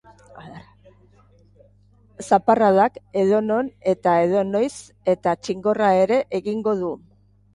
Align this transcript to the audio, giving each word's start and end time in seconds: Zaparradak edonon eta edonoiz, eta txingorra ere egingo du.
Zaparradak 2.27 2.97
edonon 3.23 3.69
eta 3.93 4.15
edonoiz, 4.29 4.73
eta 5.15 5.35
txingorra 5.43 5.93
ere 6.07 6.17
egingo 6.41 6.77
du. 6.83 6.91